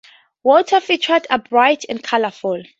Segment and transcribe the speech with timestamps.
[0.41, 2.63] Water features are bright and colorful.